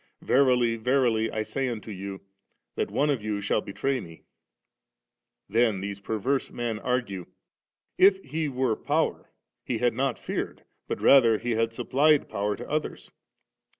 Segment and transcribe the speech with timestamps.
[0.23, 2.21] Verily, verily, I say unto you,
[2.73, 4.15] that one of you shall betray Me«.•
[5.47, 7.27] Then these perverse men argue;
[7.99, 9.31] *If He were Power,
[9.63, 13.11] He had not feared, but rather He had supplied power to others.'